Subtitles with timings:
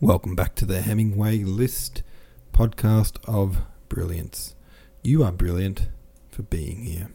[0.00, 2.04] Welcome back to the Hemingway List
[2.52, 4.54] podcast of brilliance.
[5.02, 5.88] You are brilliant
[6.30, 7.10] for being here.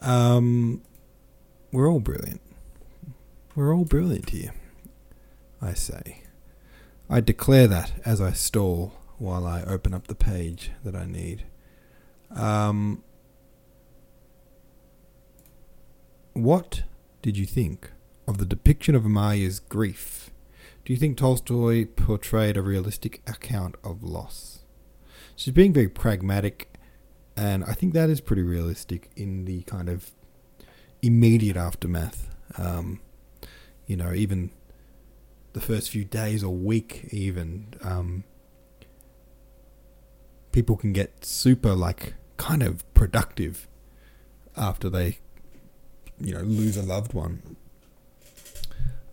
[0.00, 0.82] Um,
[1.72, 2.40] we're all brilliant.
[3.56, 4.54] We're all brilliant here.
[5.60, 6.22] I say.
[7.10, 11.46] I declare that as I stall while I open up the page that I need.
[12.30, 13.02] Um,
[16.32, 16.84] what
[17.22, 17.90] did you think
[18.28, 20.30] of the depiction of Maya's grief?
[20.84, 24.64] Do you think Tolstoy portrayed a realistic account of loss?
[25.34, 26.74] She's being very pragmatic,
[27.36, 30.10] and I think that is pretty realistic in the kind of
[31.00, 32.28] immediate aftermath.
[32.58, 33.00] Um,
[33.86, 34.50] you know, even
[35.54, 38.24] the first few days or week, even um,
[40.52, 43.68] people can get super like kind of productive
[44.54, 45.18] after they,
[46.20, 47.56] you know, lose a loved one.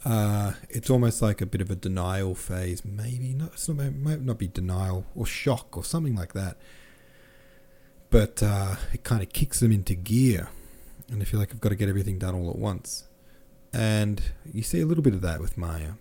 [0.03, 2.83] Uh, it's almost like a bit of a denial phase.
[2.83, 3.53] Maybe not.
[3.53, 3.85] It's not.
[3.85, 6.57] It might not be denial or shock or something like that.
[8.09, 10.49] But uh, it kind of kicks them into gear,
[11.09, 13.05] and they feel like I've got to get everything done all at once.
[13.73, 15.91] And you see a little bit of that with Maya.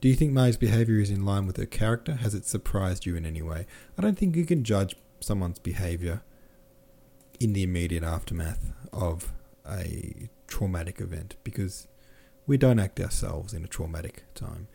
[0.00, 2.14] Do you think Maya's behavior is in line with her character?
[2.14, 3.66] Has it surprised you in any way?
[3.98, 6.22] I don't think you can judge someone's behavior
[7.38, 9.32] in the immediate aftermath of
[9.68, 11.86] a traumatic event because
[12.46, 14.68] we don't act ourselves in a traumatic time.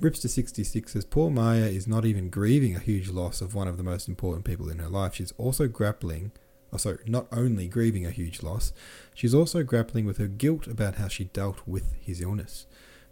[0.00, 3.82] Ripster66 says Poor Maya is not even grieving a huge loss of one of the
[3.82, 5.14] most important people in her life.
[5.14, 6.32] She's also grappling,
[6.72, 8.72] oh, sorry, not only grieving a huge loss,
[9.14, 12.66] she's also grappling with her guilt about how she dealt with his illness.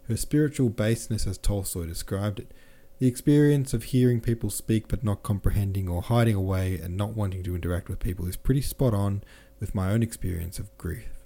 [0.07, 2.51] Her spiritual baseness, as Tolstoy described it,
[2.99, 7.41] the experience of hearing people speak but not comprehending or hiding away and not wanting
[7.43, 9.23] to interact with people is pretty spot on
[9.59, 11.20] with my own experience of grief.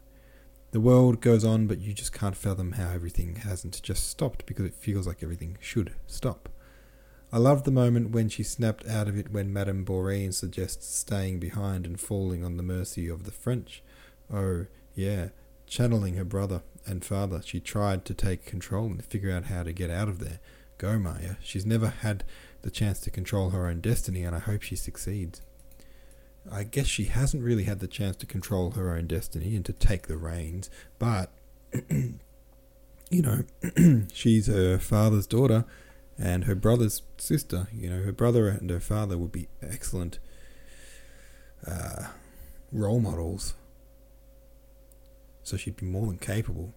[0.75, 4.65] The world goes on, but you just can't fathom how everything hasn't just stopped because
[4.65, 6.49] it feels like everything should stop.
[7.31, 11.39] I love the moment when she snapped out of it when Madame Bourienne suggests staying
[11.39, 13.83] behind and falling on the mercy of the French.
[14.29, 14.65] Oh,
[14.95, 15.29] yeah,
[15.65, 19.71] channeling her brother and father, she tried to take control and figure out how to
[19.71, 20.39] get out of there.
[20.77, 21.35] Go, Maya.
[21.41, 22.25] She's never had
[22.63, 25.41] the chance to control her own destiny, and I hope she succeeds.
[26.51, 29.73] I guess she hasn't really had the chance to control her own destiny and to
[29.73, 30.69] take the reins,
[30.99, 31.31] but
[31.89, 33.43] you know,
[34.13, 35.65] she's her father's daughter
[36.17, 37.67] and her brother's sister.
[37.73, 40.19] You know, her brother and her father would be excellent
[41.67, 42.07] uh,
[42.71, 43.55] role models.
[45.43, 46.73] So she'd be more than capable.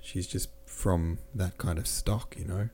[0.00, 2.68] She's just from that kind of stock, you know.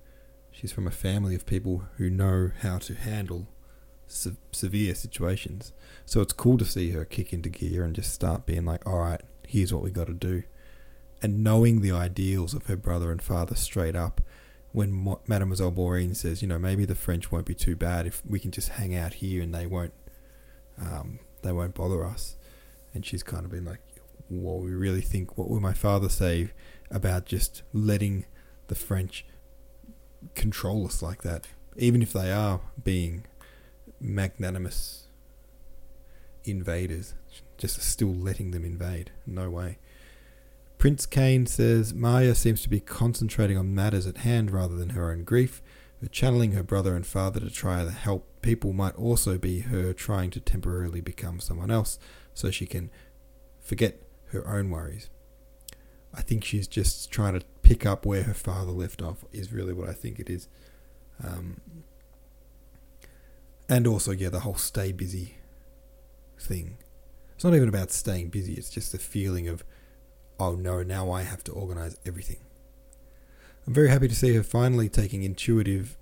[0.50, 3.48] She's from a family of people who know how to handle
[4.10, 5.72] se- severe situations.
[6.04, 8.98] So it's cool to see her kick into gear and just start being like, all
[8.98, 10.42] right, here's what we got to do.
[11.22, 14.20] And knowing the ideals of her brother and father straight up,
[14.72, 18.38] when Mademoiselle Bourienne says, you know, maybe the French won't be too bad if we
[18.38, 19.92] can just hang out here and they won't,
[20.80, 22.36] um, they won't bother us.
[22.94, 23.80] And she's kind of been like,
[24.28, 26.50] what we really think, what will my father say
[26.90, 28.24] about just letting
[28.68, 29.26] the French
[30.34, 33.24] control us like that, even if they are being
[34.00, 35.08] magnanimous
[36.44, 37.14] invaders,
[37.58, 39.10] just still letting them invade.
[39.26, 39.78] No way.
[40.78, 45.10] Prince Kane says Maya seems to be concentrating on matters at hand rather than her
[45.10, 45.60] own grief.
[46.00, 49.92] Her channeling her brother and father to try to help people might also be her
[49.92, 51.98] trying to temporarily become someone else
[52.32, 52.90] so she can
[53.60, 55.10] forget her own worries.
[56.14, 59.74] I think she's just trying to pick up where her father left off, is really
[59.74, 60.48] what I think it is.
[61.22, 61.60] Um,
[63.70, 65.36] and also, yeah, the whole stay busy
[66.38, 66.76] thing.
[67.34, 69.64] It's not even about staying busy, it's just the feeling of,
[70.40, 72.38] oh no, now I have to organize everything.
[73.66, 75.96] I'm very happy to see her finally taking intuitive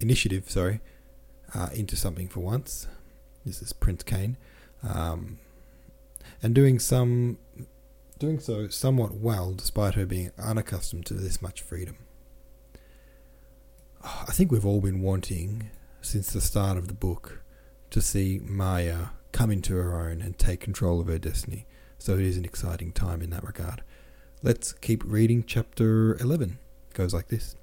[0.00, 0.80] initiative, sorry,
[1.54, 2.88] uh, into something for once.
[3.46, 4.36] This is Prince Kane,
[4.82, 5.38] um,
[6.42, 7.38] and doing some,
[8.18, 11.98] doing so somewhat well, despite her being unaccustomed to this much freedom.
[14.02, 15.70] I think we've all been wanting
[16.02, 17.42] since the start of the book
[17.90, 21.66] to see Maya come into her own and take control of her destiny.
[21.98, 23.82] So it is an exciting time in that regard.
[24.42, 26.58] Let's keep reading chapter 11.
[26.90, 27.54] It goes like this.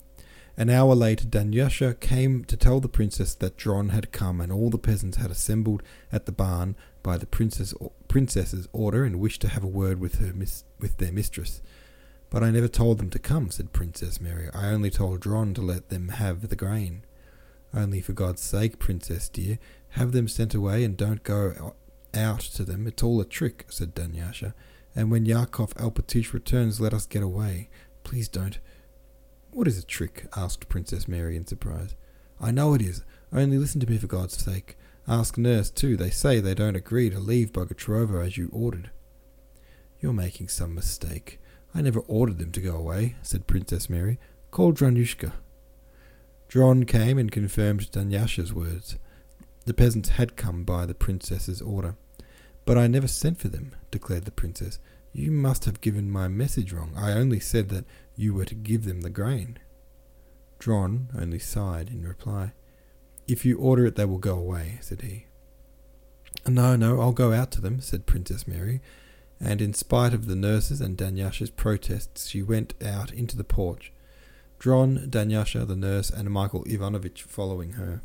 [0.55, 4.69] An hour later, Dunyasha came to tell the princess that Dron had come and all
[4.69, 7.73] the peasants had assembled at the barn by the princess,
[8.07, 11.61] princess's order and wished to have a word with her mis- with their mistress.
[12.29, 14.49] But I never told them to come, said Princess Mary.
[14.53, 17.03] I only told Dron to let them have the grain.
[17.73, 21.75] Only for God's sake, princess dear, have them sent away and don't go
[22.13, 22.87] out to them.
[22.87, 24.53] It's all a trick, said Dunyasha.
[24.95, 27.69] And when Yakov Alpatich returns, let us get away.
[28.03, 28.59] Please don't.
[29.51, 30.25] What is a trick?
[30.35, 31.95] asked Princess Mary in surprise.
[32.41, 33.03] I know it is.
[33.31, 34.77] Only listen to me for God's sake.
[35.07, 35.97] Ask Nurse, too.
[35.97, 38.91] They say they don't agree to leave Bogucharovo as you ordered.
[39.99, 41.39] You're making some mistake.
[41.73, 44.19] I never ordered them to go away, said Princess Mary.
[44.51, 45.33] Call Dronyushka.
[46.49, 48.97] Dron came and confirmed Dunyasha's words.
[49.65, 51.95] The peasants had come by the princess's order.
[52.65, 54.79] But I never sent for them, declared the princess.
[55.13, 56.93] You must have given my message wrong.
[56.95, 57.85] I only said that
[58.15, 59.59] you were to give them the grain.
[60.59, 62.53] Dron only sighed in reply.
[63.27, 65.27] If you order it, they will go away, said he.
[66.47, 68.81] No, no, I'll go out to them, said Princess Mary,
[69.39, 73.93] and in spite of the nurses and Dunyasha's protests, she went out into the porch.
[74.59, 78.01] Dron, Dunyasha, the nurse, and Michael Ivanovitch following her.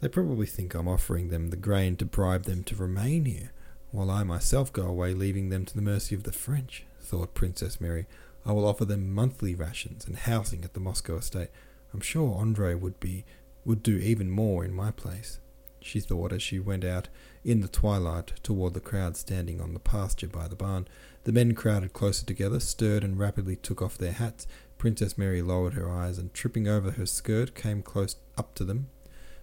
[0.00, 3.52] They probably think I'm offering them the grain to bribe them to remain here,
[3.92, 7.80] while I myself go away, leaving them to the mercy of the French, thought Princess
[7.80, 8.06] Mary.
[8.44, 11.48] I will offer them monthly rations and housing at the Moscow estate.
[11.94, 13.24] I'm sure Andrei would be
[13.64, 15.38] would do even more in my place,
[15.80, 17.08] she thought as she went out
[17.44, 20.88] in the twilight toward the crowd standing on the pasture by the barn.
[21.24, 24.46] The men crowded closer together, stirred and rapidly took off their hats.
[24.82, 28.88] Princess Mary lowered her eyes and, tripping over her skirt, came close up to them.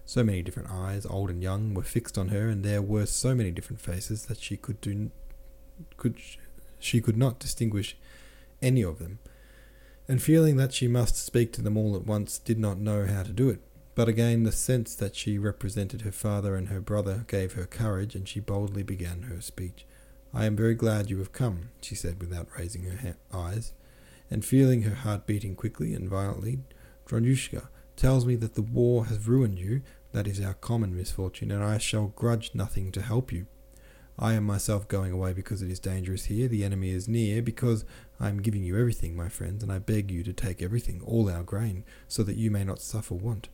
[0.04, 3.34] So many different eyes, old and young, were fixed on her, and there were so
[3.34, 5.10] many different faces that she could do
[5.96, 6.18] could
[6.78, 7.96] she could not distinguish
[8.60, 9.18] any of them.
[10.06, 13.22] And feeling that she must speak to them all at once, did not know how
[13.22, 13.62] to do it.
[13.94, 18.14] But again, the sense that she represented her father and her brother gave her courage,
[18.14, 19.86] and she boldly began her speech.
[20.34, 23.72] I am very glad you have come, she said without raising her ha- eyes,
[24.30, 26.60] and feeling her heart beating quickly and violently.
[27.06, 29.82] Dronyushka tells me that the war has ruined you.
[30.12, 33.46] That is our common misfortune, and I shall grudge nothing to help you.
[34.18, 36.46] I am myself going away because it is dangerous here.
[36.46, 37.84] The enemy is near, because
[38.18, 41.30] I am giving you everything, my friends, and I beg you to take everything, all
[41.30, 43.48] our grain, so that you may not suffer want.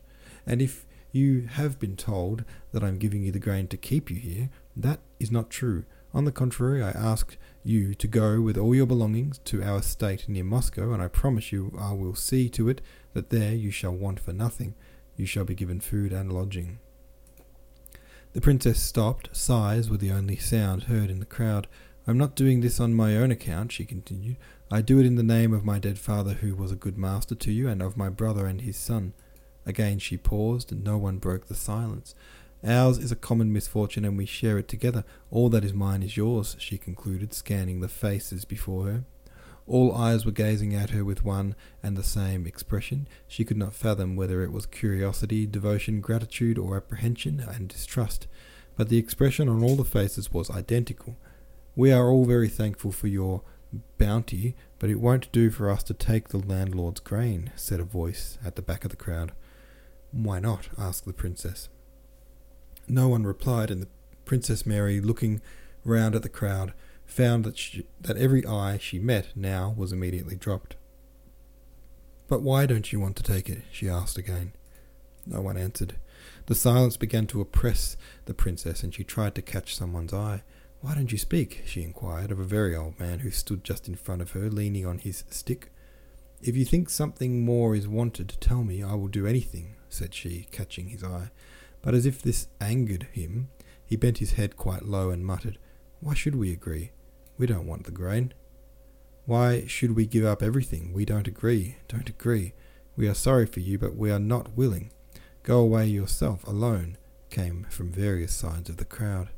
[0.45, 2.43] And if you have been told
[2.73, 5.85] that I am giving you the grain to keep you here, that is not true.
[6.13, 10.27] On the contrary, I ask you to go with all your belongings to our estate
[10.29, 12.81] near Moscow, and I promise you I will see to it
[13.13, 14.73] that there you shall want for nothing.
[15.15, 16.79] You shall be given food and lodging.
[18.33, 19.35] The princess stopped.
[19.35, 21.67] Sighs were the only sound heard in the crowd.
[22.07, 24.37] I am not doing this on my own account, she continued.
[24.71, 27.35] I do it in the name of my dead father, who was a good master
[27.35, 29.13] to you, and of my brother and his son.
[29.65, 32.15] Again she paused, and no one broke the silence.
[32.65, 35.03] Ours is a common misfortune, and we share it together.
[35.29, 39.03] All that is mine is yours, she concluded, scanning the faces before her.
[39.67, 43.07] All eyes were gazing at her with one and the same expression.
[43.27, 48.27] She could not fathom whether it was curiosity, devotion, gratitude, or apprehension and distrust,
[48.77, 51.17] but the expression on all the faces was identical.
[51.75, 53.43] We are all very thankful for your
[53.97, 58.37] bounty, but it won't do for us to take the landlord's grain, said a voice
[58.43, 59.33] at the back of the crowd.
[60.11, 60.69] Why not?
[60.77, 61.67] asked the princess.
[62.87, 63.87] No one replied, and the
[64.25, 65.41] Princess Mary, looking
[65.83, 66.73] round at the crowd,
[67.05, 70.75] found that, she, that every eye she met now was immediately dropped.
[72.27, 73.63] But why don't you want to take it?
[73.71, 74.53] she asked again.
[75.25, 75.95] No one answered.
[76.47, 80.43] The silence began to oppress the princess, and she tried to catch someone's eye.
[80.81, 81.63] Why don't you speak?
[81.65, 84.85] she inquired of a very old man who stood just in front of her, leaning
[84.85, 85.71] on his stick.
[86.41, 88.83] If you think something more is wanted, tell me.
[88.83, 91.31] I will do anything, said she, catching his eye.
[91.87, 93.47] But as if this angered him,
[93.85, 95.57] he bent his head quite low and muttered,
[96.01, 96.91] Why should we agree?
[97.37, 98.33] We don't want the grain.
[99.25, 100.91] Why should we give up everything?
[100.91, 102.51] We don't agree, don't agree.
[102.97, 104.91] We are sorry for you, but we are not willing.
[105.43, 106.97] Go away yourself, alone,
[107.29, 109.29] came from various sides of the crowd.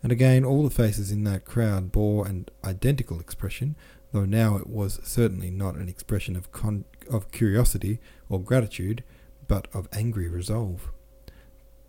[0.00, 3.74] And again, all the faces in that crowd bore an identical expression,
[4.12, 9.02] though now it was certainly not an expression of, con- of curiosity or gratitude,
[9.48, 10.92] but of angry resolve.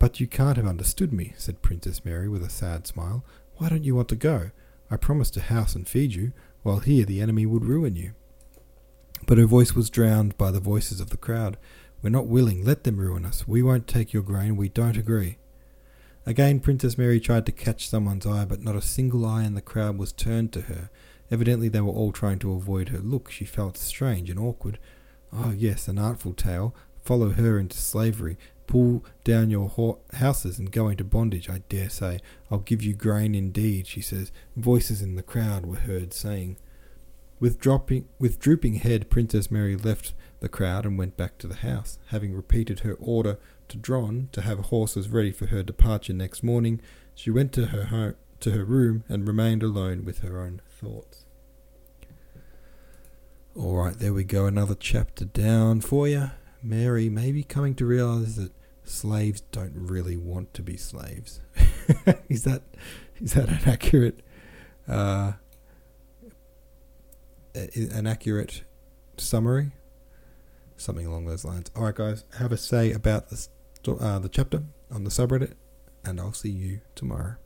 [0.02, 3.24] But you can't have understood me, said Princess Mary with a sad smile.
[3.58, 4.50] Why don't you want to go?
[4.90, 6.32] I promised to house and feed you,
[6.64, 8.14] while here the enemy would ruin you.
[9.28, 11.56] But her voice was drowned by the voices of the crowd.
[12.02, 12.64] We're not willing.
[12.64, 13.46] Let them ruin us.
[13.46, 14.56] We won't take your grain.
[14.56, 15.38] We don't agree.
[16.26, 19.60] Again, Princess Mary tried to catch someone's eye, but not a single eye in the
[19.60, 20.90] crowd was turned to her.
[21.30, 23.30] Evidently, they were all trying to avoid her look.
[23.30, 24.80] She felt strange and awkward.
[25.32, 26.74] Oh, yes, an artful tale.
[27.04, 28.36] Follow her into slavery.
[28.72, 32.20] Pull down your ho- houses and go into bondage, I dare say.
[32.50, 34.32] I'll give you grain indeed, she says.
[34.56, 36.56] Voices in the crowd were heard saying.
[37.38, 41.56] With, dropping, with drooping head, Princess Mary left the crowd and went back to the
[41.56, 41.98] house.
[42.06, 43.38] Having repeated her order
[43.68, 46.80] to Dron to have horses ready for her departure next morning,
[47.14, 51.26] she went to her home, to her room and remained alone with her own thoughts.
[53.54, 54.46] All right, there we go.
[54.46, 56.30] Another chapter down for you.
[56.62, 58.52] Mary maybe coming to realize that
[58.84, 61.40] slaves don't really want to be slaves.
[62.28, 62.62] is that
[63.20, 64.20] is that an accurate
[64.88, 65.32] uh,
[67.54, 68.64] an accurate
[69.16, 69.72] summary?
[70.76, 71.70] Something along those lines.
[71.76, 75.54] All right, guys, have a say about uh, the chapter on the subreddit,
[76.04, 77.36] and I'll see you tomorrow.